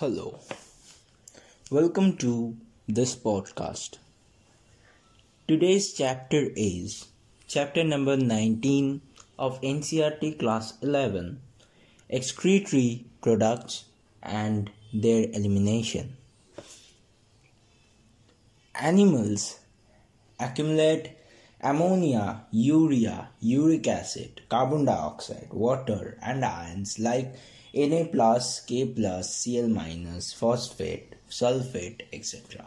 [0.00, 0.40] Hello,
[1.70, 2.54] welcome to
[2.86, 3.96] this podcast.
[5.48, 7.06] Today's chapter is
[7.48, 9.00] chapter number 19
[9.38, 11.40] of NCERT Class 11
[12.10, 13.86] Excretory Products
[14.22, 16.18] and their Elimination.
[18.78, 19.60] Animals
[20.38, 21.16] accumulate
[21.62, 27.34] ammonia, urea, uric acid, carbon dioxide, water, and ions like
[27.76, 32.66] Na plus, K plus, Cl minus, phosphate, sulfate, etc.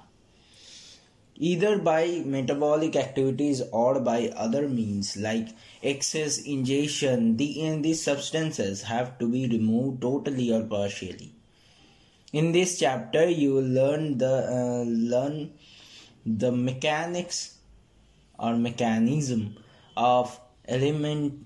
[1.35, 5.47] Either by metabolic activities or by other means like
[5.81, 11.33] excess ingestion, the, these substances have to be removed totally or partially.
[12.31, 15.53] In this chapter, you will learn the uh, learn
[16.25, 17.57] the mechanics
[18.37, 19.57] or mechanism
[19.97, 21.45] of element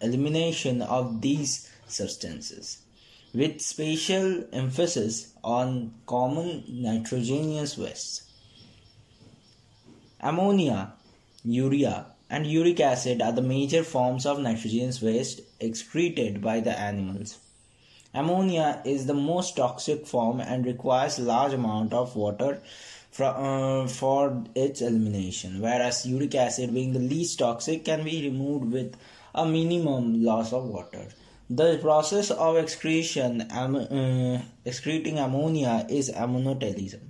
[0.00, 2.78] elimination of these substances,
[3.32, 8.22] with special emphasis on common nitrogenous wastes.
[10.20, 10.92] Ammonia,
[11.44, 17.38] urea, and uric acid are the major forms of nitrogenous waste excreted by the animals.
[18.12, 22.62] Ammonia is the most toxic form and requires large amount of water
[23.10, 28.72] for, uh, for its elimination, whereas uric acid, being the least toxic, can be removed
[28.72, 28.96] with
[29.34, 31.08] a minimum loss of water.
[31.48, 37.02] The process of excretion, am, uh, excreting ammonia is ammonotelism.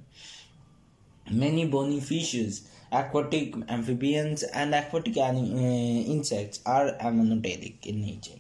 [1.30, 8.38] Many bony fishes, aquatic amphibians, and aquatic uh, insects are ammonotelic in nature.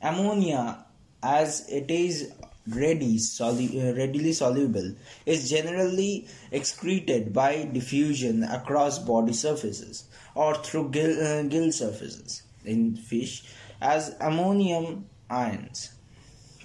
[0.00, 0.86] Ammonia,
[1.22, 2.32] as it is
[2.66, 4.94] ready, uh, readily soluble,
[5.26, 12.96] is generally excreted by diffusion across body surfaces or through gill, uh, gill surfaces in
[12.96, 13.44] fish
[13.80, 15.92] as ammonium ions.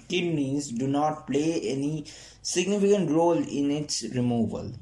[0.08, 2.06] Kidneys do not play any
[2.42, 4.72] significant role in its removal.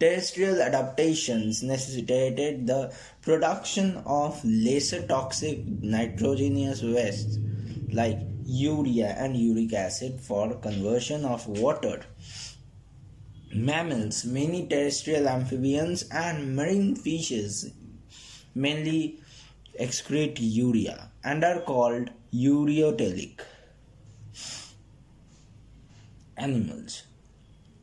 [0.00, 7.38] Terrestrial adaptations necessitated the production of lesser toxic nitrogenous wastes
[7.92, 12.04] like urea and uric acid for conversion of water.
[13.54, 17.70] Mammals, many terrestrial amphibians, and marine fishes
[18.54, 19.20] mainly
[19.80, 23.40] excrete urea and are called ureotelic
[26.36, 27.04] animals.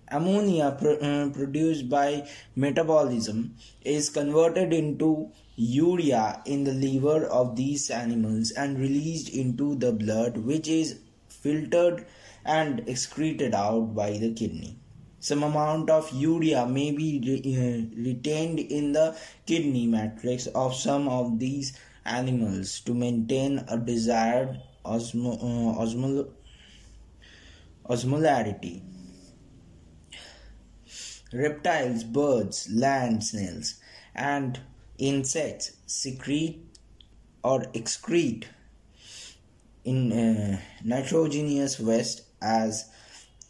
[0.10, 7.90] Ammonia pr- uh, produced by metabolism is converted into urea in the liver of these
[7.90, 12.06] animals and released into the blood, which is filtered
[12.44, 14.81] and excreted out by the kidney.
[15.22, 19.16] Some amount of urea may be re- uh, retained in the
[19.46, 21.74] kidney matrix of some of these
[22.06, 26.32] animals to maintain a desired osmo- uh, osmol-
[27.88, 28.82] osmolarity.
[31.32, 33.76] Reptiles, birds, land snails,
[34.16, 34.60] and
[34.98, 36.66] insects secrete
[37.44, 38.46] or excrete
[39.86, 42.91] in uh, nitrogenous waste as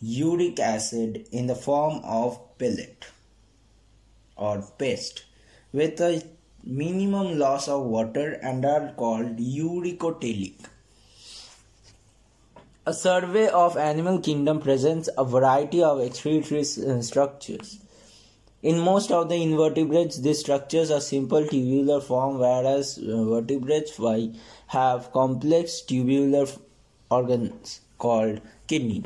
[0.02, 3.06] uric acid in the form of pellet
[4.36, 5.26] or paste
[5.72, 6.24] with a
[6.64, 10.56] minimum loss of water and are called uricotelic.
[12.86, 17.80] A survey of animal kingdom presents a variety of excretory uh, structures.
[18.64, 24.00] In most of the invertebrates, these structures are simple tubular form, whereas uh, vertebrates
[24.68, 26.48] have complex tubular
[27.10, 29.04] organs called kidney.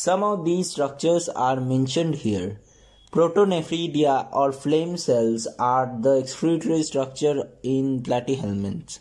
[0.00, 2.58] Some of these structures are mentioned here.
[3.12, 9.00] Protonephridia or flame cells are the excretory structure in platyhelminths.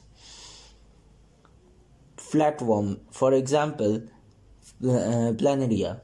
[2.18, 4.02] Flatworm, for example,
[4.84, 6.02] uh, planaria.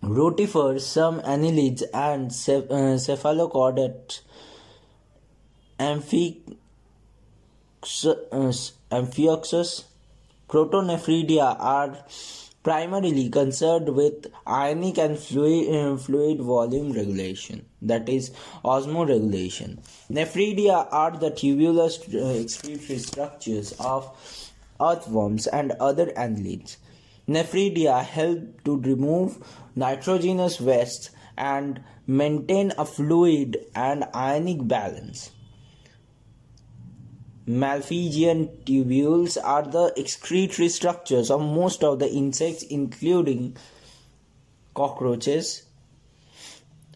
[0.00, 4.20] Rotifers, some annelids, and ceph- uh, cephalochordates,
[8.92, 9.84] Amphioxus,
[10.48, 12.04] Protonephridia are
[12.64, 18.30] primarily concerned with ionic and fluid, uh, fluid volume regulation, that is,
[18.64, 19.78] osmoregulation.
[20.10, 24.10] Nephridia are the tubular uh, excretory structures of
[24.80, 26.78] earthworms and other annelids.
[27.28, 29.38] Nephridia help to remove
[29.76, 35.30] nitrogenous waste and maintain a fluid and ionic balance.
[37.46, 43.54] Malpighian tubules are the excretory structures of most of the insects, including
[44.72, 45.64] cockroaches.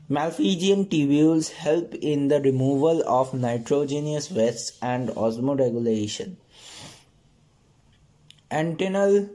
[0.08, 6.36] Malpighian tubules help in the removal of nitrogenous wastes and osmoregulation.
[8.50, 9.28] Antennal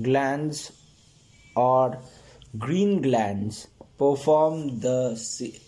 [0.00, 0.72] glands
[1.54, 1.98] or
[2.58, 3.68] green glands
[3.98, 5.10] perform the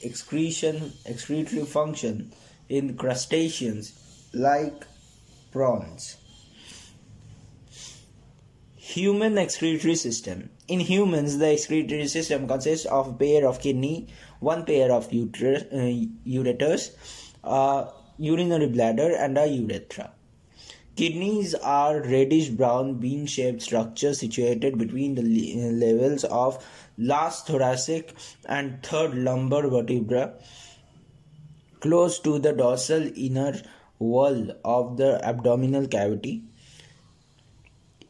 [0.02, 2.32] excretion excretory function
[2.68, 4.84] in crustaceans like
[5.52, 6.16] prawns.
[8.76, 10.50] Human excretory system.
[10.68, 14.08] In humans, the excretory system consists of a pair of kidney,
[14.40, 16.92] one pair of uterus, uh, ureters,
[17.44, 20.12] a urinary bladder, and a urethra.
[20.96, 26.64] Kidneys are reddish brown bean shaped structures situated between the levels of
[26.96, 28.14] last thoracic
[28.46, 30.32] and third lumbar vertebra
[31.80, 33.60] close to the dorsal inner
[33.98, 36.44] wall of the abdominal cavity.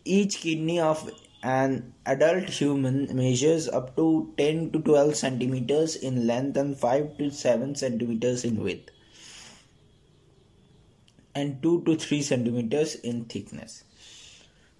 [0.04, 1.10] Each kidney of
[1.42, 7.30] an adult human measures up to 10 to 12 centimeters in length and 5 to
[7.30, 8.90] 7 centimeters in width
[11.34, 13.84] and 2 to 3 centimeters in thickness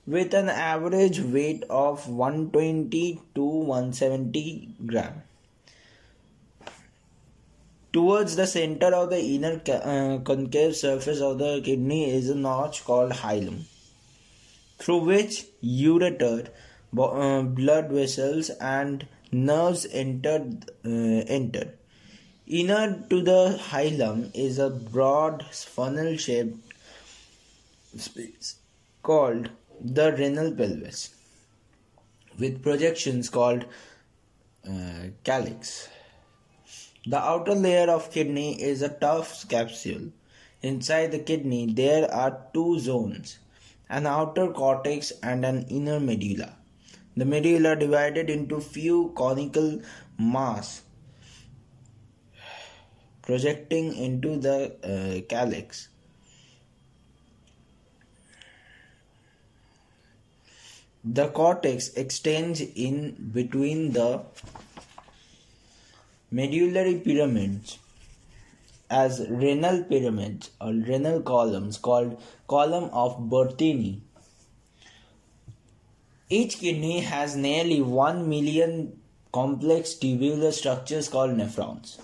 [0.06, 5.22] with an average weight of 120 to 170 gram.
[7.96, 12.84] Towards the center of the inner uh, concave surface of the kidney is a notch
[12.84, 13.62] called hilum,
[14.78, 16.48] through which ureter,
[16.98, 20.44] uh, blood vessels, and nerves enter.
[20.84, 21.72] Uh, enter.
[22.46, 26.74] Inner to the hilum is a broad funnel shaped
[27.96, 28.56] space
[29.02, 29.48] called
[29.80, 31.14] the renal pelvis
[32.38, 33.64] with projections called
[34.68, 35.88] uh, calyx.
[37.06, 40.10] The outer layer of kidney is a tough capsule.
[40.62, 43.38] Inside the kidney, there are two zones
[43.88, 46.56] an outer cortex and an inner medulla.
[47.16, 49.80] The medulla divided into few conical
[50.18, 50.82] mass
[53.22, 55.88] projecting into the uh, calyx.
[61.04, 64.22] The cortex extends in between the
[66.30, 67.78] medullary pyramids
[68.90, 74.00] as renal pyramids or renal columns called column of Bertini.
[76.28, 79.00] Each kidney has nearly 1 million
[79.32, 81.98] complex tubular structures called nephrons,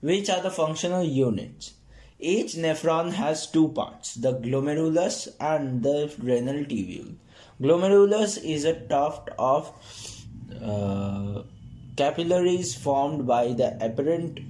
[0.00, 1.74] which are the functional units.
[2.18, 7.14] Each nephron has two parts, the glomerulus and the renal tubule.
[7.60, 9.72] Glomerulus is a tuft of
[10.62, 11.42] uh,
[11.96, 14.44] capillaries formed by the afferent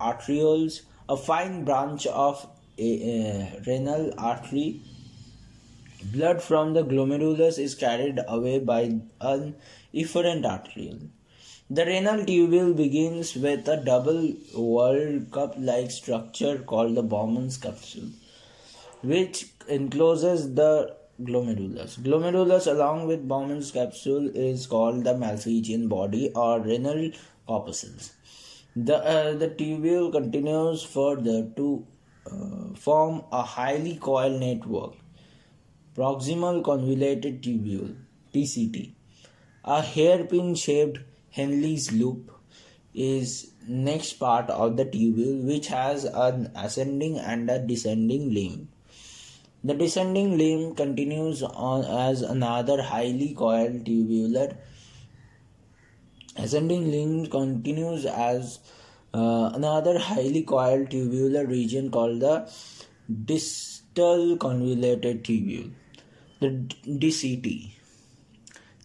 [0.00, 2.46] arterioles, a fine branch of
[2.78, 4.82] a, renal artery.
[6.12, 8.80] Blood from the glomerulus is carried away by
[9.20, 9.54] an
[9.94, 11.08] efferent arteriole.
[11.70, 18.10] The renal tubule begins with a double walled cup like structure called the Bowman's capsule,
[19.02, 21.98] which encloses the glomerulus.
[21.98, 27.10] Glomerulus, along with Bowman's capsule, is called the Malpighian body or renal
[27.46, 28.12] corpuscles.
[28.76, 31.86] The, uh, the tubule continues further to
[32.26, 34.94] uh, form a highly coiled network,
[35.96, 37.94] proximal convoluted tubule,
[38.34, 38.92] PCT.
[39.64, 40.98] A hairpin shaped
[41.30, 42.30] Henle's loop
[42.92, 48.68] is next part of the tubule which has an ascending and a descending limb.
[49.66, 54.58] The descending limb continues on as another highly coiled tubular.
[56.36, 58.58] Ascending limb continues as
[59.14, 62.46] uh, another highly coiled tubular region called the
[63.24, 65.70] distal convoluted tubule,
[66.40, 66.50] the
[66.86, 67.70] DCT.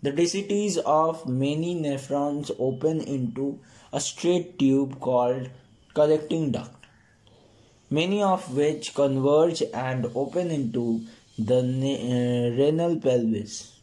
[0.01, 3.59] The DCTs of many nephrons open into
[3.91, 5.50] a straight tube called
[5.93, 6.78] collecting duct
[7.89, 11.01] many of which converge and open into
[11.38, 13.79] the uh, renal pelvis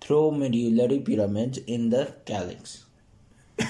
[0.00, 2.84] through medullary pyramids in the calyx.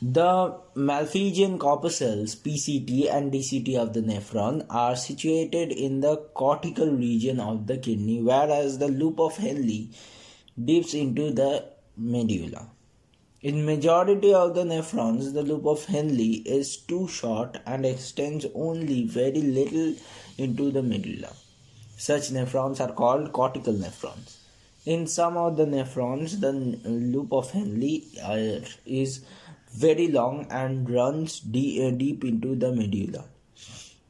[0.00, 7.40] The Malpighian corpuscles PCT and DCT of the nephron are situated in the cortical region
[7.40, 9.88] of the kidney, whereas the loop of Henle
[10.64, 11.64] dips into the
[11.96, 12.68] medulla.
[13.40, 19.04] In majority of the nephrons, the loop of Henle is too short and extends only
[19.04, 19.94] very little
[20.38, 21.32] into the medulla.
[21.96, 24.38] Such nephrons are called cortical nephrons.
[24.86, 29.24] In some of the nephrons, the loop of Henle uh, is
[29.72, 33.24] very long and runs deep, uh, deep into the medulla.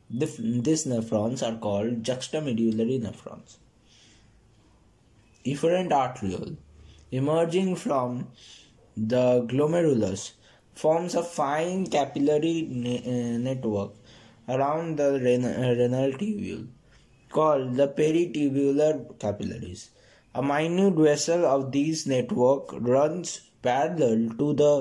[0.09, 3.59] These nephrons are called juxtamedullary nephrons.
[5.45, 6.57] Efferent arteriole
[7.11, 8.29] emerging from
[9.07, 10.33] the glomerulus
[10.75, 13.93] forms a fine capillary ne- uh, network
[14.49, 16.67] around the uh, renal tubule.
[17.31, 19.91] called the peritubular capillaries.
[20.35, 24.73] A minute vessel of this network runs parallel to the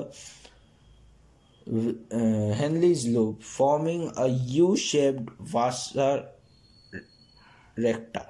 [2.12, 6.28] uh, Henle's loop, forming a U-shaped vasa
[7.76, 8.26] recta.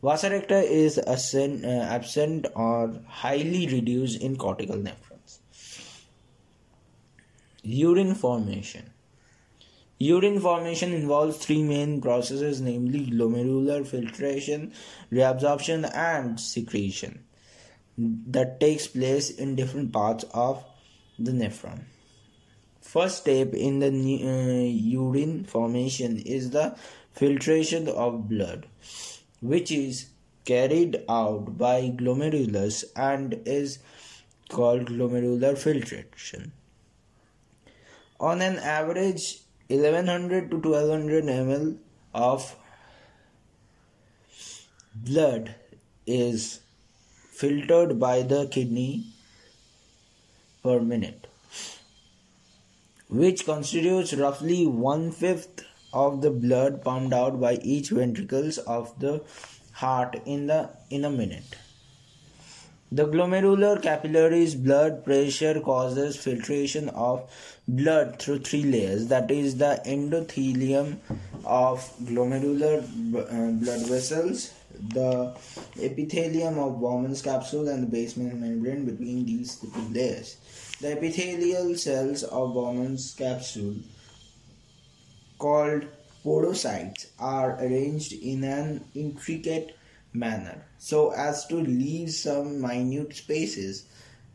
[0.00, 5.40] Vasa recta is ascent, uh, absent or highly reduced in cortical nephrons.
[7.62, 8.90] Urine formation.
[9.98, 14.72] Urine formation involves three main processes, namely glomerular filtration,
[15.10, 17.24] reabsorption, and secretion,
[17.98, 20.64] that takes place in different parts of
[21.18, 21.80] the nephron.
[22.80, 26.76] First step in the uh, urine formation is the
[27.12, 28.66] filtration of blood,
[29.40, 30.06] which is
[30.44, 33.78] carried out by glomerulus and is
[34.48, 36.52] called glomerular filtration.
[38.18, 41.76] On an average, 1100 to 1200 ml
[42.14, 42.56] of
[44.94, 45.54] blood
[46.06, 46.60] is
[47.30, 49.04] filtered by the kidney
[50.62, 51.26] per minute,
[53.08, 59.22] which constitutes roughly one fifth of the blood pumped out by each ventricles of the
[59.72, 61.56] heart in the in a minute.
[62.90, 67.30] The glomerular capillaries blood pressure causes filtration of
[67.68, 70.96] blood through three layers that is the endothelium
[71.44, 74.54] of glomerular uh, blood vessels
[74.94, 75.36] the
[75.80, 80.36] epithelium of Bowman's capsule and the basement membrane between these two layers
[80.80, 83.74] the epithelial cells of Bowman's capsule
[85.38, 85.86] called
[86.24, 89.76] podocytes are arranged in an intricate
[90.12, 93.84] manner so as to leave some minute spaces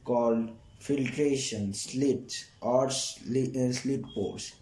[0.06, 4.54] called filtration slits or slit, uh, slit pores.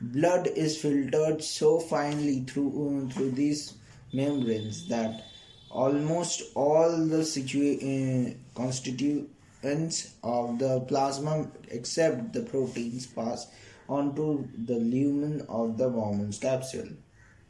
[0.00, 2.70] Blood is filtered so finely through
[3.08, 3.74] uh, through these
[4.12, 5.24] membranes that
[5.70, 13.46] almost all the situa- uh, constituents of the plasma except the proteins pass
[13.88, 16.88] onto the lumen of the Bowman's capsule.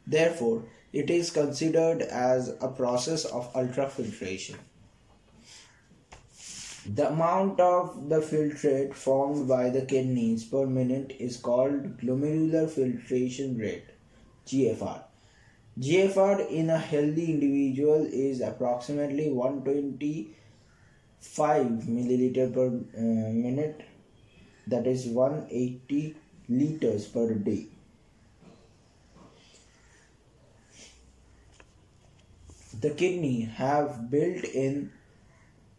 [0.05, 0.63] Therefore,
[0.93, 4.55] it is considered as a process of ultrafiltration.
[6.85, 13.57] The amount of the filtrate formed by the kidneys per minute is called glomerular filtration
[13.57, 13.89] rate
[14.45, 15.03] GFR.
[15.79, 23.83] GFR in a healthy individual is approximately 125 milliliter per uh, minute
[24.67, 26.15] that is 180
[26.49, 27.67] liters per day.
[32.79, 34.91] The kidney have built-in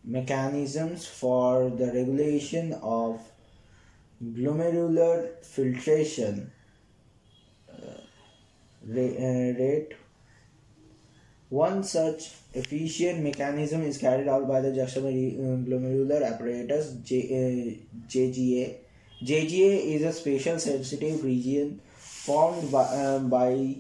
[0.05, 3.21] mechanisms for the regulation of
[4.23, 6.51] glomerular filtration
[7.71, 8.01] uh,
[8.85, 9.93] rate.
[11.51, 18.77] One such efficient mechanism is carried out by the juxtaglomerular apparatus J, uh, JGA.
[19.23, 23.77] JGA is a spatial sensitive region formed by, uh, by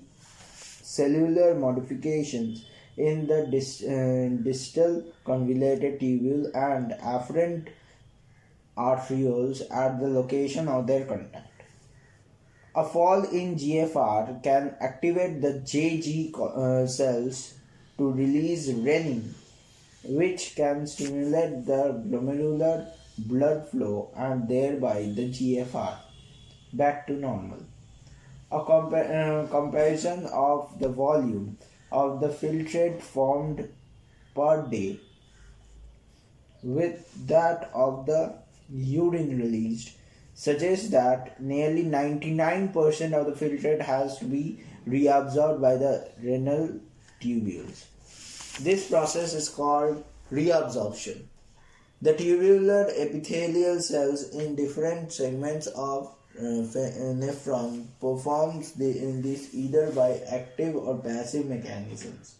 [0.82, 2.64] cellular modifications
[2.96, 7.68] in the dis, uh, distal convoluted tubule and afferent
[8.76, 11.62] arterioles at the location of their contact.
[12.74, 17.54] A fall in GFR can activate the JG uh, cells
[17.96, 19.34] to release renin,
[20.02, 22.88] which can stimulate the glomerular
[23.18, 25.96] blood flow and thereby the GFR
[26.72, 27.58] back to normal.
[28.50, 31.58] A compa- uh, comparison of the volume
[31.92, 33.68] of the filtrate formed
[34.34, 35.00] per day
[36.62, 38.34] with that of the
[38.70, 39.92] urine released
[40.34, 46.80] suggests that nearly 99% of the filtrate has to be reabsorbed by the renal
[47.20, 47.84] tubules.
[48.60, 51.22] This process is called reabsorption.
[52.00, 60.76] The tubular epithelial cells in different segments of uh, nephron performs this either by active
[60.76, 62.36] or passive mechanisms.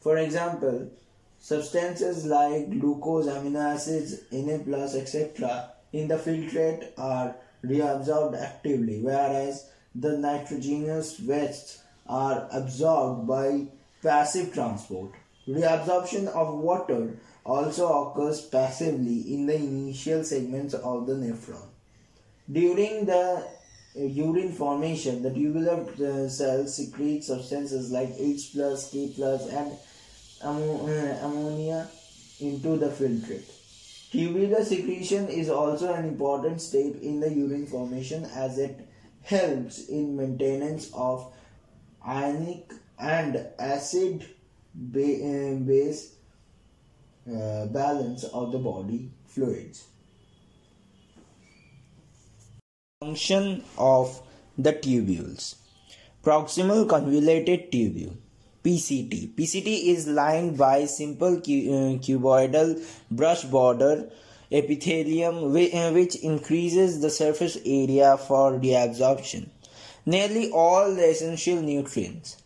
[0.00, 0.90] For example,
[1.38, 5.70] substances like glucose, amino acids, Na plus, etc.
[5.92, 13.66] in the filtrate are reabsorbed actively, whereas the nitrogenous wastes are absorbed by
[14.02, 15.12] passive transport.
[15.46, 21.68] Reabsorption of water also occurs passively in the initial segments of the nephron.
[22.50, 23.46] During the
[23.96, 28.60] uh, urine formation, the tubular uh, cells secrete substances like H K
[29.52, 29.72] and
[30.42, 31.88] uh, ammonia
[32.40, 33.50] into the filtrate.
[34.10, 38.88] Tubular secretion is also an important step in the urine formation as it
[39.22, 41.32] helps in maintenance of
[42.06, 44.28] ionic and acid
[44.92, 46.13] base
[47.26, 49.84] uh, balance of the body fluids.
[53.00, 54.20] Function of
[54.56, 55.56] the tubules.
[56.22, 58.16] Proximal convoluted tubule.
[58.64, 59.34] PCT.
[59.34, 64.10] PCT is lined by simple cu- uh, cuboidal brush border
[64.50, 69.48] epithelium uh, which increases the surface area for reabsorption.
[70.06, 72.36] Nearly all the essential nutrients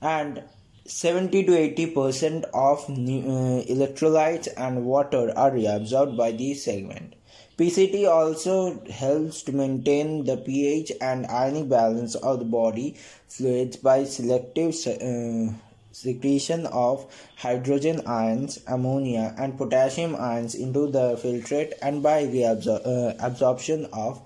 [0.00, 0.42] and
[0.90, 7.14] 70 to 80 percent of uh, electrolytes and water are reabsorbed by this segment.
[7.56, 12.96] PCT also helps to maintain the pH and ionic balance of the body
[13.28, 15.52] fluids by selective uh,
[15.92, 17.06] secretion of
[17.36, 23.86] hydrogen ions, ammonia, and potassium ions into the filtrate and by the absor- uh, absorption
[23.92, 24.20] of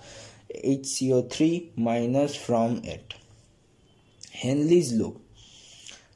[0.64, 3.14] HCO3 minus from it.
[4.32, 5.23] Henle's loop.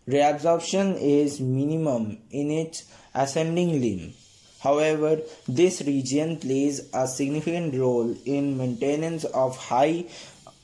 [0.09, 2.85] Reabsorption is minimum in its
[3.15, 4.15] ascending limb.
[4.61, 10.07] However, this region plays a significant role in maintenance of high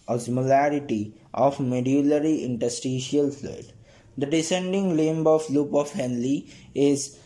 [0.09, 3.73] osmolarity of medullary interstitial fluid.
[4.17, 7.19] The descending limb of loop of Henle is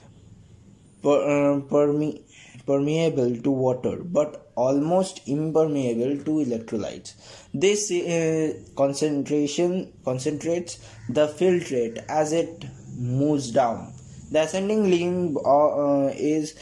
[1.02, 2.18] per, uh, perme-
[2.68, 7.14] permeable to water but almost impermeable to electrolytes.
[7.54, 12.66] This uh, concentration concentrates the filtrate as it
[12.98, 13.94] moves down.
[14.30, 16.54] The ascending limb uh, is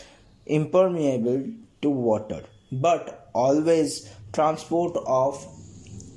[0.46, 1.44] impermeable
[1.82, 5.44] to water but always transport of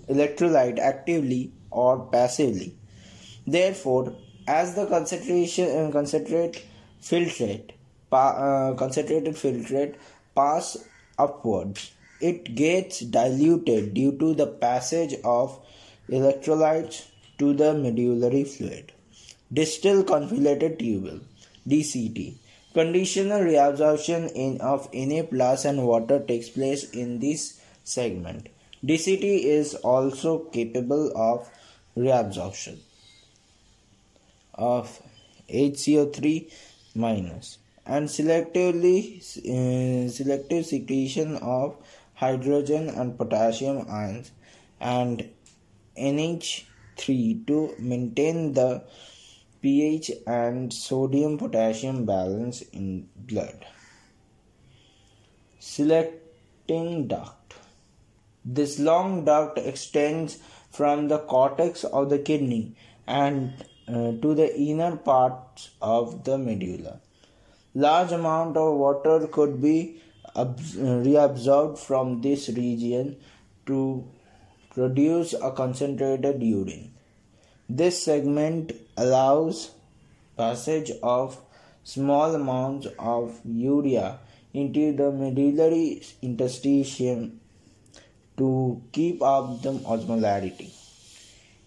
[0.10, 2.76] electrolyte actively or passively.
[3.46, 4.16] Therefore,
[4.48, 6.66] as the concentration uh, concentrate
[7.02, 7.72] filtrate
[8.12, 9.96] uh, concentrated filtrate
[10.36, 10.78] pass
[11.18, 15.60] upwards, it gets diluted due to the passage of
[16.10, 18.92] electrolytes to the medullary fluid.
[19.52, 21.22] Distal convoluted tubule
[21.68, 22.36] DCT
[22.74, 28.50] conditional reabsorption in of Na plus and water takes place in this segment.
[28.86, 31.50] DCT is also capable of
[31.98, 32.78] reabsorption
[34.54, 35.02] of
[35.50, 36.52] HCO3
[36.96, 37.58] minus
[37.96, 39.00] and selectively
[39.56, 41.76] uh, selective secretion of
[42.14, 44.32] hydrogen and potassium ions
[44.80, 45.30] and
[45.98, 48.84] NH3 to maintain the
[49.62, 53.66] pH and sodium potassium balance in blood.
[55.60, 57.56] Selecting duct.
[58.46, 60.38] This long duct extends
[60.72, 62.76] from the cortex of the kidney
[63.08, 63.54] and
[63.88, 67.00] uh, to the inner parts of the medulla.
[67.74, 70.02] Large amount of water could be
[70.36, 73.18] reabsorbed from this region
[73.66, 74.08] to
[74.72, 76.94] produce a concentrated urine.
[77.70, 79.72] This segment allows
[80.38, 81.40] passage of
[81.84, 84.20] small amounts of urea
[84.54, 87.38] into the medullary interstitium
[88.38, 90.74] to keep up the osmolarity.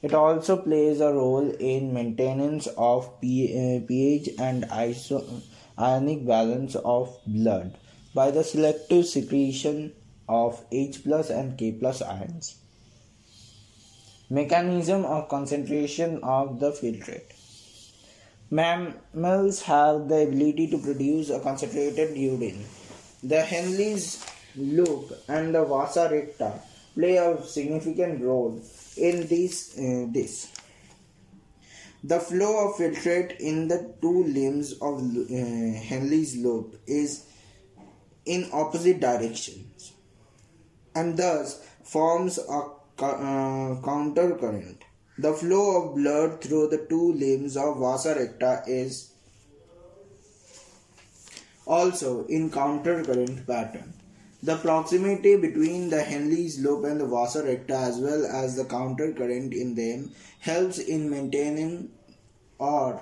[0.02, 5.42] It also plays a role in maintenance of pH uh, and iso-
[5.78, 7.76] ionic balance of blood
[8.14, 9.92] by the selective secretion
[10.28, 12.56] of H plus and K plus ions.
[14.30, 17.32] Mechanism of concentration of the filtrate.
[18.50, 22.64] Mammals have the ability to produce a concentrated urine.
[23.22, 24.24] The Henle's
[24.56, 26.60] loop and the vasa recta
[26.94, 28.60] play a significant role
[28.96, 30.48] in this, uh, this.
[32.04, 37.24] The flow of filtrate in the two limbs of uh, Henle's loop is
[38.24, 39.92] in opposite directions
[40.94, 44.82] and thus forms a uh, counter current.
[45.18, 49.12] The flow of blood through the two limbs of vasa recta is
[51.66, 53.94] also in counter current pattern.
[54.44, 59.12] The proximity between the Henle's loop and the vasa recta as well as the counter
[59.12, 61.90] current in them helps in maintaining
[62.58, 63.00] or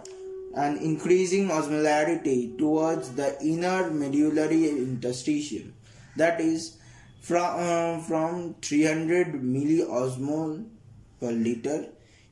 [0.54, 5.72] an increasing osmolarity towards the inner medullary interstitium
[6.16, 6.76] that is
[7.22, 10.66] from, uh, from 300 milliosmol
[11.20, 11.86] per liter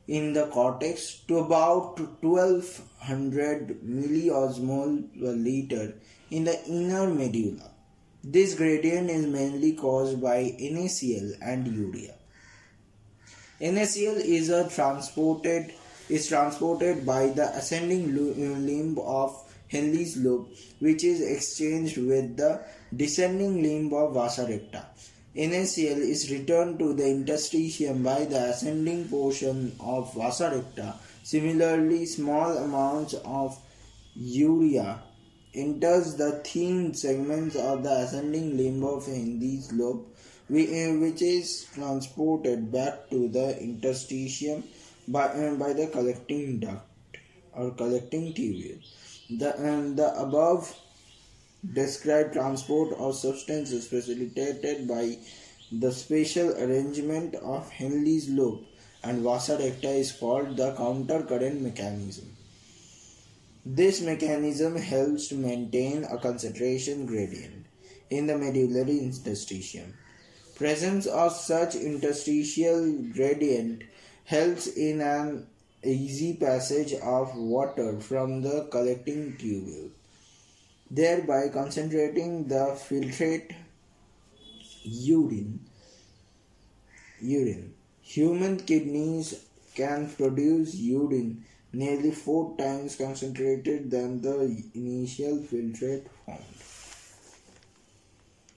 [0.07, 5.95] in the cortex to about 1200 milliosmol per liter
[6.31, 7.71] in the inner medulla.
[8.31, 12.15] This gradient is mainly caused by NaCl and urea.
[13.59, 15.73] NaCl is transported
[16.11, 19.35] is transported by the ascending uh, limb of
[19.69, 22.61] Henle's loop, which is exchanged with the
[22.95, 24.85] descending limb of vasa recta.
[25.35, 30.97] NaCl is returned to the interstitium by the ascending portion of vasa recta.
[31.23, 33.59] Similarly, small amounts of
[34.15, 35.03] urea
[35.59, 40.17] enters the thin segments of the ascending limb of Henle's loop,
[40.49, 44.63] which is transported back to the interstitium
[45.07, 47.19] by, uh, by the collecting duct
[47.53, 48.79] or collecting tubule.
[49.31, 50.75] The, um, the above
[51.75, 55.19] described transport of substances facilitated by
[55.73, 58.65] the spatial arrangement of Henle's loop
[59.03, 62.38] and vasa recta is called the counter current mechanism.
[63.71, 67.67] This mechanism helps to maintain a concentration gradient
[68.09, 69.93] in the medullary interstitium.
[70.55, 73.83] Presence of such interstitial gradient
[74.25, 75.49] helps in an
[75.85, 79.91] easy passage of water from the collecting tubule,
[80.91, 83.53] thereby concentrating the filtrate
[84.83, 85.61] urine.
[87.21, 87.75] Urine.
[88.01, 96.45] Human kidneys can produce urine nearly four times concentrated than the initial filtrate found.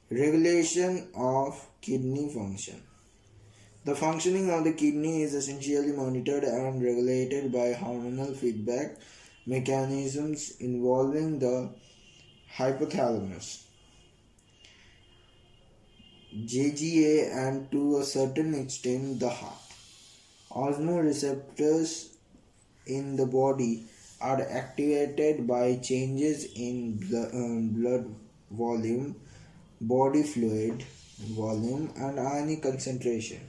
[0.10, 2.82] Regulation of kidney function.
[3.84, 8.98] The functioning of the kidney is essentially monitored and regulated by hormonal feedback
[9.46, 11.70] mechanisms involving the
[12.56, 13.64] hypothalamus,
[16.34, 19.58] JGA, and to a certain extent the heart.
[20.52, 22.10] Osmoreceptors
[22.86, 23.86] in the body
[24.20, 27.00] are activated by changes in
[27.34, 28.06] um, blood
[28.52, 29.16] volume,
[29.80, 30.84] body fluid
[31.20, 33.42] volume, and ionic concentration.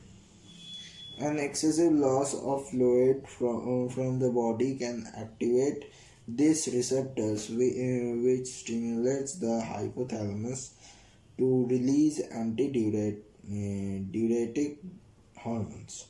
[1.19, 5.93] An excessive loss of fluid from, uh, from the body can activate
[6.27, 10.71] these receptors, uh, which stimulates the hypothalamus
[11.37, 13.19] to release antidiuretic
[14.79, 16.07] uh, hormones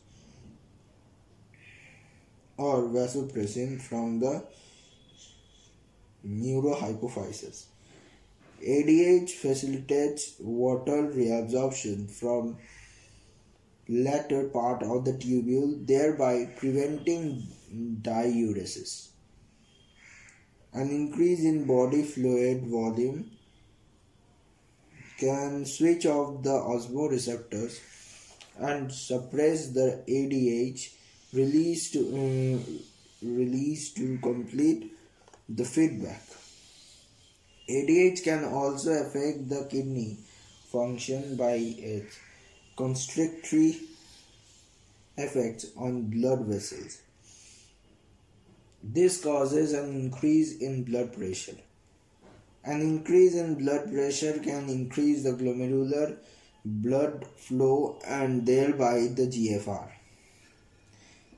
[2.63, 4.45] or vasopressin from the
[6.27, 7.65] neurohypophysis.
[8.63, 12.57] ADH facilitates water reabsorption from
[13.89, 17.43] latter part of the tubule, thereby preventing
[18.03, 19.09] diuresis.
[20.73, 23.33] An increase in body fluid volume
[25.19, 27.81] can switch off the osmoreceptors
[28.59, 30.91] and suppress the ADH
[31.33, 34.93] release to uh, release to complete
[35.49, 36.23] the feedback.
[37.69, 40.19] ADH can also affect the kidney
[40.71, 42.19] function by its
[42.77, 43.81] constrictory
[45.17, 47.01] effects on blood vessels.
[48.83, 51.57] This causes an increase in blood pressure.
[52.65, 56.17] An increase in blood pressure can increase the glomerular
[56.65, 60.02] blood flow and thereby the GFR.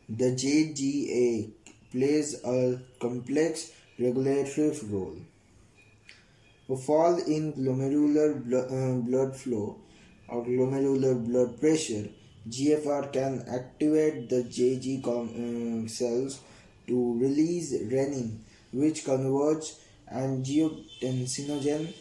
[0.07, 1.51] The JGA
[1.90, 5.17] plays a complex regulatory role.
[6.69, 9.79] A fall in glomerular uh, blood flow
[10.29, 12.09] or glomerular blood pressure,
[12.47, 16.40] GFR can activate the JG uh, cells
[16.87, 18.40] to release renin,
[18.75, 19.81] which converts
[20.12, 21.95] angiotensinogen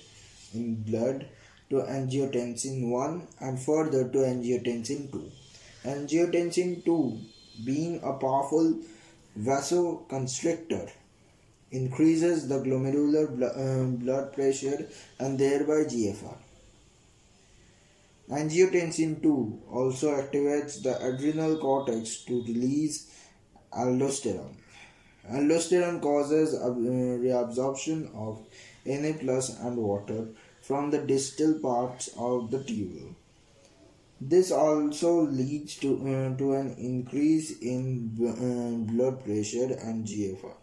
[0.53, 1.25] in blood
[1.69, 5.31] to angiotensin 1 and further to angiotensin 2.
[5.85, 7.32] Angiotensin 2
[7.63, 8.79] being a powerful
[9.39, 10.89] vasoconstrictor,
[11.71, 14.87] increases the glomerular uh, blood pressure
[15.19, 16.37] and thereby GFR.
[18.29, 23.11] Angiotensin 2 also activates the adrenal cortex to release
[23.73, 24.55] aldosterone.
[25.29, 28.45] Aldosterone causes a uh, reabsorption of
[28.85, 30.27] Na plus and water
[30.61, 33.15] from the distal parts of the tubule.
[34.25, 40.55] This also leads to, uh, to an increase in uh, blood pressure and GFR.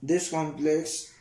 [0.00, 1.12] This complex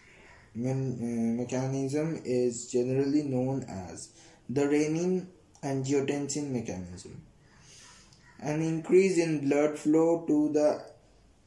[0.56, 4.10] uh, mechanism is generally known as
[4.48, 5.26] the renin
[5.64, 7.24] angiotensin mechanism.
[8.40, 10.86] An increase in blood flow to the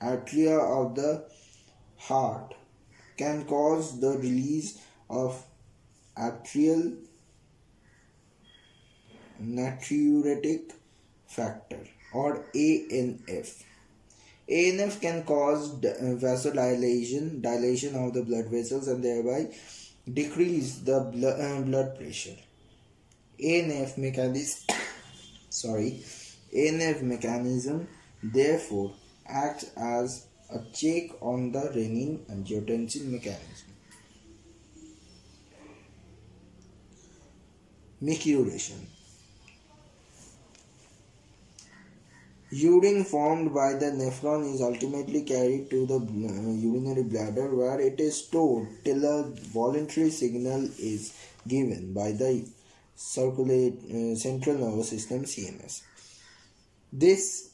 [0.01, 1.25] atria of the
[1.99, 2.55] heart
[3.17, 5.41] can cause the release of
[6.19, 6.97] atrial
[9.43, 10.73] natriuretic
[11.27, 11.81] factor
[12.13, 13.65] or ANF.
[14.49, 19.49] ANF can cause uh, vasodilation, dilation of the blood vessels, and thereby
[20.13, 22.37] decrease the blood, uh, blood pressure.
[23.41, 24.77] ANF mechanism,
[25.51, 26.03] sorry,
[26.55, 27.89] ANF mechanism
[28.23, 28.93] therefore
[29.27, 33.69] acts as a check on the renin angiotensin mechanism.
[38.03, 38.87] Micturition
[42.53, 47.99] Urine formed by the nephron is ultimately carried to the uh, urinary bladder where it
[47.99, 51.15] is stored till a voluntary signal is
[51.49, 52.47] given by the
[52.95, 55.81] circulate, uh, central nervous system CNS.
[56.93, 57.53] This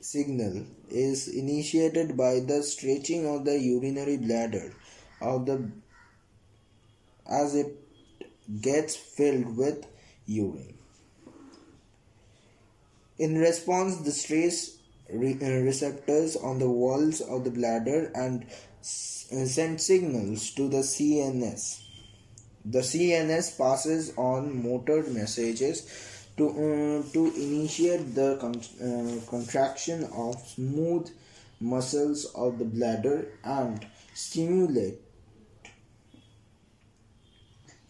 [0.00, 4.72] signal is initiated by the stretching of the urinary bladder
[5.20, 5.70] of the
[7.30, 7.76] as it
[8.62, 9.86] gets filled with
[10.24, 10.77] urine.
[13.18, 14.78] In response, the stress
[15.12, 20.78] re- uh, receptors on the walls of the bladder and uh, send signals to the
[20.78, 21.82] CNS.
[22.64, 25.86] The CNS passes on motor messages
[26.36, 31.10] to, uh, to initiate the con- uh, contraction of smooth
[31.60, 35.00] muscles of the bladder and stimulate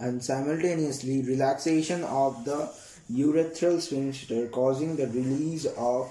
[0.01, 2.73] and simultaneously relaxation of the
[3.11, 6.11] urethral sphincter causing the release of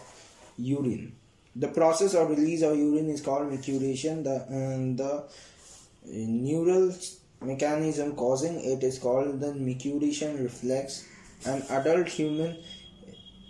[0.57, 1.15] urine.
[1.55, 4.23] The process of release of urine is called micturition.
[4.23, 5.25] The, um, the
[6.05, 6.93] neural
[7.41, 11.07] mechanism causing it is called the micturition reflex.
[11.45, 12.57] An adult human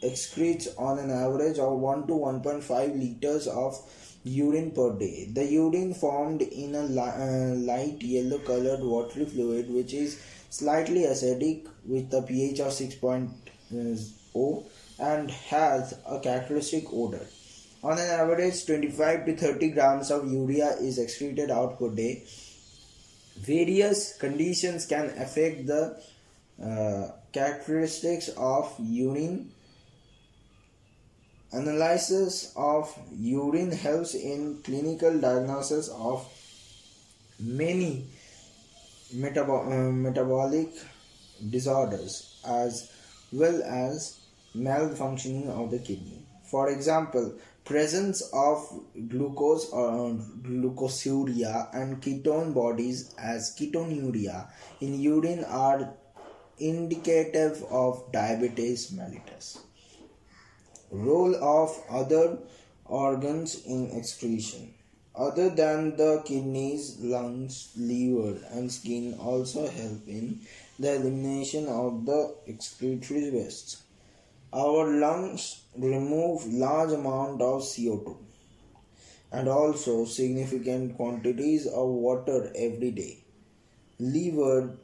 [0.03, 3.77] excretes on an average of 1 to 1.5 liters of
[4.23, 5.29] urine per day.
[5.31, 11.01] The urine formed in a li- uh, light yellow colored watery fluid which is slightly
[11.01, 14.65] acidic with a pH of 6.0
[14.99, 17.25] and has a characteristic odor.
[17.83, 22.23] On an average, 25 to 30 grams of urea is excreted out per day.
[23.37, 26.01] Various conditions can affect the
[26.61, 29.51] uh, characteristics of urine.
[31.51, 36.27] Analysis of urine helps in clinical diagnosis of
[37.39, 38.07] many
[39.11, 40.69] uh, metabolic
[41.49, 42.91] disorders as
[43.31, 44.19] well as
[44.55, 46.25] malfunctioning of the kidney.
[46.43, 47.33] For example,
[47.65, 48.67] presence of
[49.09, 54.47] glucose or glucosuria and ketone bodies as ketonuria
[54.79, 55.93] in urine are
[56.59, 59.59] indicative of diabetes mellitus.
[60.89, 62.39] Role of other
[62.85, 64.73] organs in excretion.
[65.17, 70.41] Other than the kidneys, lungs, liver, and skin also help in
[70.77, 73.81] the elimination of the excretory wastes.
[74.53, 78.15] Our lungs remove large amount of CO2
[79.31, 83.17] and also significant quantities of water every day.
[83.97, 84.77] Liver,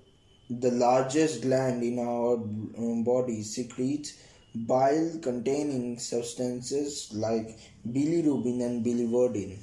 [0.50, 4.18] the largest gland in our um, body, secretes
[4.56, 9.60] bile containing substances like bilirubin and biliverdin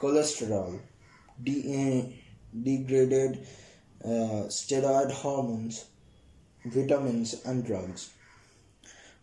[0.00, 0.80] cholesterol,
[1.42, 2.22] de-
[2.62, 3.46] degraded
[4.04, 5.84] uh, steroid hormones,
[6.64, 8.10] vitamins, and drugs.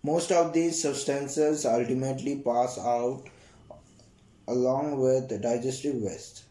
[0.04, 3.24] Most of these substances ultimately pass out
[4.48, 6.44] along with the digestive waste.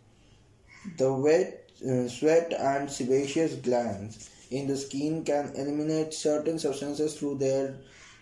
[0.99, 7.39] The wet, uh, sweat and sebaceous glands in the skin can eliminate certain substances through
[7.39, 7.77] their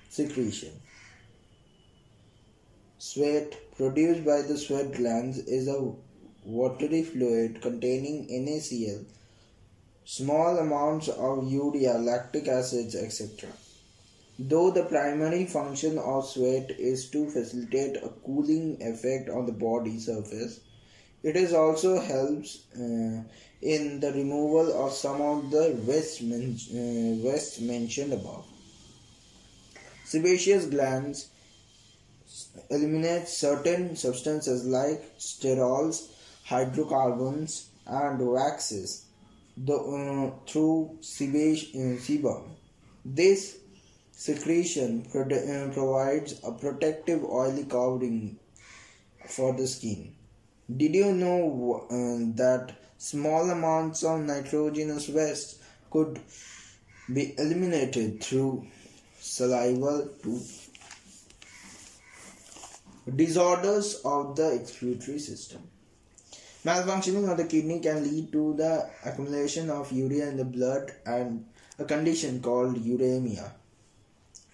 [0.08, 0.70] secretion.
[3.06, 5.92] Sweat produced by the sweat glands is a
[6.42, 9.04] watery fluid containing NaCl,
[10.06, 13.50] small amounts of urea, lactic acids, etc.
[14.38, 20.00] Though the primary function of sweat is to facilitate a cooling effect on the body
[20.00, 20.60] surface,
[21.22, 23.22] it is also helps uh,
[23.60, 28.46] in the removal of some of the waste, men- uh, waste mentioned above.
[30.06, 31.28] Sebaceous glands
[32.70, 36.10] eliminate certain substances like sterols,
[36.44, 39.06] hydrocarbons, and waxes
[39.56, 42.42] the, uh, through uh, sebum.
[43.04, 43.58] This
[44.12, 48.38] secretion uh, provides a protective oily covering
[49.28, 50.14] for the skin.
[50.74, 55.58] Did you know uh, that small amounts of nitrogenous waste
[55.90, 56.18] could
[57.12, 58.66] be eliminated through
[59.20, 60.40] saliva too?
[63.12, 65.62] Disorders of the excretory system.
[66.64, 71.44] Malfunctioning of the kidney can lead to the accumulation of urea in the blood and
[71.78, 73.52] a condition called uremia,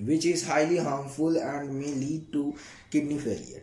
[0.00, 2.56] which is highly harmful and may lead to
[2.90, 3.62] kidney failure.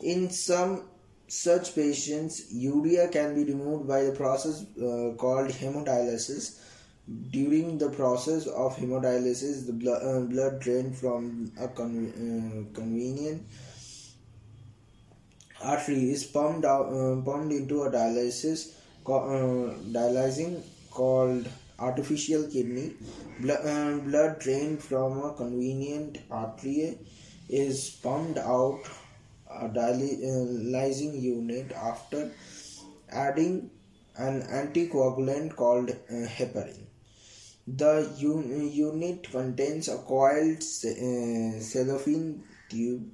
[0.00, 0.82] In some
[1.26, 6.60] such patients, urea can be removed by the process uh, called hemodialysis.
[7.30, 13.46] During the process of hemodialysis, the blood, uh, blood drained from a con- uh, convenient
[15.62, 18.74] artery is pumped out, uh, pumped into a dialysis
[19.06, 22.92] uh, dialysing called artificial kidney.
[23.40, 26.98] Blood, uh, blood drained from a convenient artery
[27.48, 28.80] is pumped out
[29.50, 32.30] a dialyzing unit after
[33.10, 33.70] adding
[34.16, 36.86] an anticoagulant called uh, heparin.
[37.66, 43.10] The un- unit contains a coiled uh, cellophane tube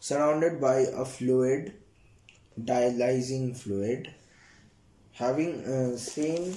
[0.00, 1.74] surrounded by a fluid,
[2.58, 4.12] dialyzing fluid,
[5.12, 6.56] having uh, same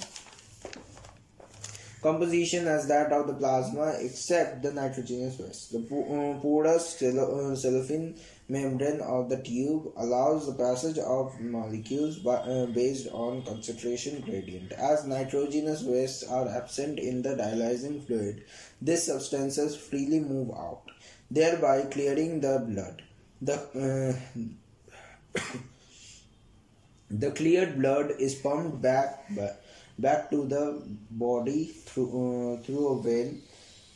[2.01, 5.71] composition as that of the plasma except the nitrogenous waste.
[5.71, 8.15] The uh, porous uh, cellophane
[8.49, 14.73] membrane of the tube allows the passage of molecules uh, based on concentration gradient.
[14.73, 18.43] As nitrogenous wastes are absent in the dialyzing fluid,
[18.82, 20.84] these substances freely move out,
[21.32, 23.01] thereby clearing the blood.
[23.47, 25.39] The uh,
[27.10, 29.32] the cleared blood is pumped back
[29.99, 33.41] back to the body through uh, through a vein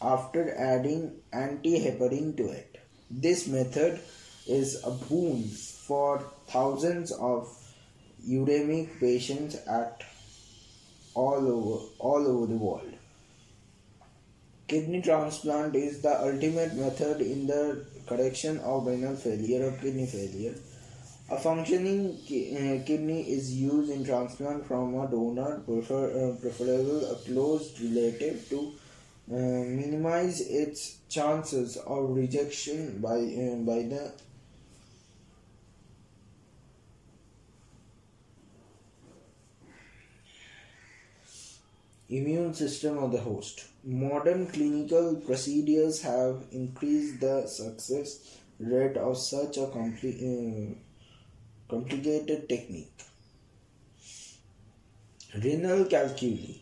[0.01, 2.79] after adding antiheparin to it.
[3.09, 4.01] This method
[4.47, 5.43] is a boon
[5.87, 7.47] for thousands of
[8.27, 10.03] uremic patients at
[11.13, 12.93] all over all over the world.
[14.67, 20.55] Kidney transplant is the ultimate method in the correction of renal failure or kidney failure.
[21.29, 27.15] A functioning uh, kidney is used in transplant from a donor, prefer, uh, preferable a
[27.15, 28.71] close relative, to
[29.29, 34.13] uh, minimize its chances of rejection by uh, by the
[42.09, 43.65] immune system of the host.
[43.89, 50.75] Modern clinical procedures have increased the success rate of such a compli- uh,
[51.69, 52.91] complicated technique.
[55.41, 56.61] Renal calculi.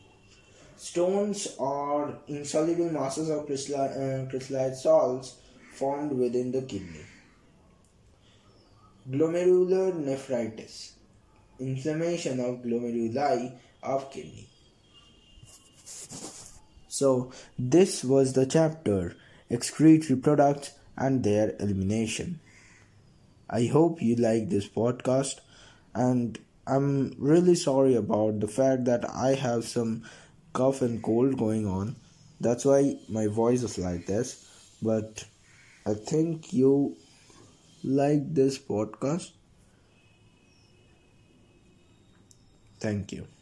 [0.77, 5.37] Stones are insoluble masses of uh, crystallized salts
[5.73, 7.05] formed within the kidney.
[9.09, 10.93] Glomerular nephritis.
[11.57, 14.47] Inflammation of glomeruli of kidney.
[16.95, 19.17] So, this was the chapter
[19.49, 22.39] excretory products and their elimination.
[23.49, 25.41] I hope you like this podcast,
[25.93, 30.03] and I'm really sorry about the fact that I have some
[30.53, 31.97] cough and cold going on.
[32.39, 34.47] That's why my voice is like this.
[34.81, 35.25] But
[35.85, 36.95] I think you
[37.83, 39.31] like this podcast.
[42.79, 43.34] Thank you.